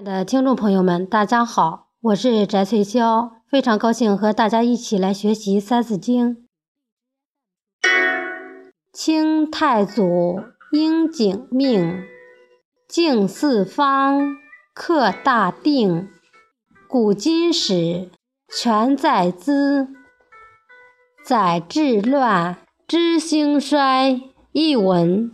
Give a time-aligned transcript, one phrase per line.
[0.00, 6.36] 的听众朋友们，大家好，我是翟翠霄，非常高兴和大家一起来学习《三字经》。
[8.92, 10.40] 清太祖
[10.72, 12.02] 应景命，
[12.88, 14.36] 敬四方，
[14.74, 16.08] 克大定，
[16.88, 18.10] 古今史
[18.48, 19.88] 全在兹。
[21.24, 22.56] 载治乱，
[22.88, 24.22] 知兴衰。
[24.52, 25.30] 译文。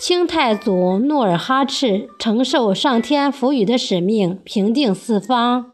[0.00, 5.72] 清太祖努尔哈赤承受上天赋予的使命，平定四方，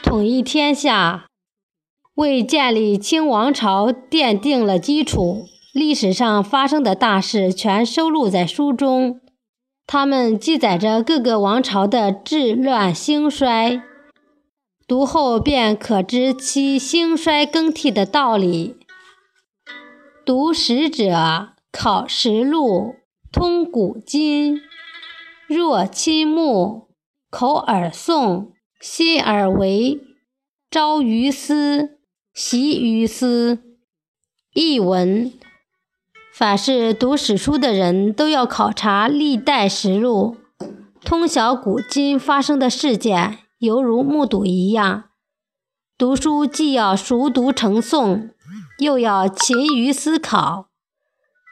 [0.00, 1.26] 统一天下，
[2.14, 5.48] 为建立清王朝奠定了基础。
[5.72, 9.20] 历史上发生的大事全收录在书中，
[9.88, 13.82] 他们记载着各个王朝的治乱兴衰，
[14.86, 18.76] 读后便可知其兴衰更替的道理。
[20.24, 22.94] 读史者考实录。
[23.30, 24.62] 通古今，
[25.48, 26.88] 若亲目；
[27.28, 30.00] 口耳诵，心耳为。
[30.70, 31.98] 朝于斯，
[32.32, 33.58] 夕于斯。
[34.54, 35.30] 译文：
[36.32, 40.38] 凡是读史书的人都要考察历代实录，
[41.04, 45.10] 通晓古今发生的事件，犹如目睹一样。
[45.98, 48.30] 读书既要熟读成诵，
[48.78, 50.68] 又要勤于思考。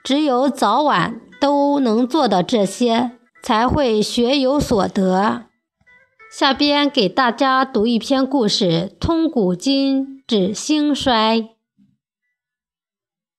[0.02, 1.20] 只有早晚。
[1.40, 5.44] 都能做到这些，才会学有所得。
[6.30, 11.50] 下边给大家读一篇故事：通古今，指兴衰。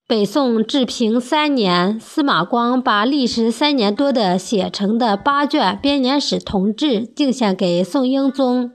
[0.07, 8.71] 北宋治平三年，司马光把历时三年多的写成的八卷编年史同志敬献给宋英宗。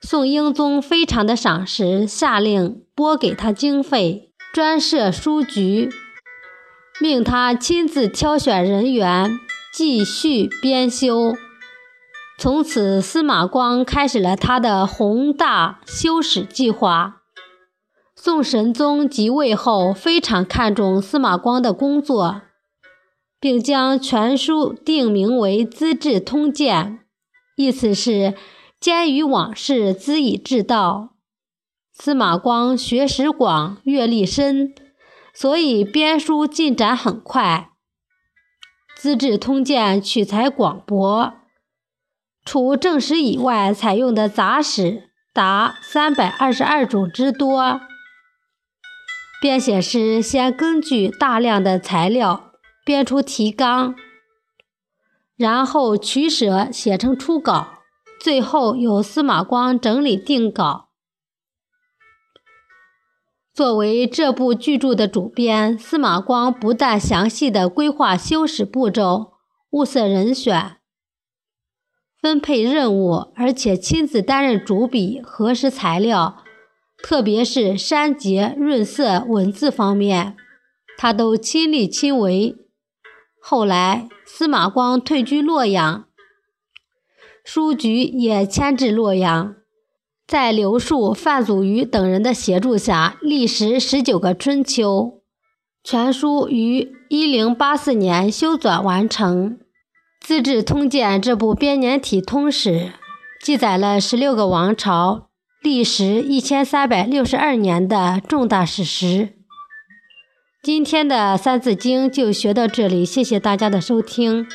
[0.00, 5.90] 宋英宗非常的赏识，下令拨给他经费，专设书局。
[7.02, 9.40] 命他亲自挑选人员，
[9.74, 11.34] 继续编修。
[12.38, 17.22] 从此，司马光开始了他的宏大修史计划。
[18.14, 22.42] 宋神宗即位后，非常看重司马光的工作，
[23.40, 27.00] 并将全书定名为《资治通鉴》，
[27.60, 28.34] 意思是
[28.78, 31.16] 兼于往事，资以治道。
[31.92, 34.72] 司马光学识广，阅历深。
[35.34, 37.70] 所以编书进展很快，
[39.00, 41.34] 《资治通鉴》取材广博，
[42.44, 47.80] 除正史以外，采用的杂史达三百二十二种之多。
[49.40, 52.52] 编写时先根据大量的材料
[52.84, 53.96] 编出提纲，
[55.36, 57.78] 然后取舍写成初稿，
[58.20, 60.90] 最后由司马光整理定稿。
[63.54, 69.32] 作为这部巨著的主编，司马光不但详细的规划修史步骤、
[69.72, 70.78] 物色人选、
[72.18, 76.42] 分配任务，而且亲自担任主笔、核实材料，
[77.02, 80.34] 特别是删节、润色、文字方面，
[80.96, 82.56] 他都亲力亲为。
[83.38, 86.06] 后来，司马光退居洛阳，
[87.44, 89.56] 书局也迁至洛阳。
[90.26, 95.20] 在刘树、范祖禹等人的协助下，历时十九个春秋，
[95.84, 99.58] 全书于一零八四年修纂完成。
[100.26, 102.92] 《资治通鉴》这部编年体通史，
[103.44, 105.28] 记载了十六个王朝
[105.62, 109.30] 历时一千三百六十二年的重大史实。
[110.62, 114.46] 今天的《三字经》就学到这里，谢谢大家的收听。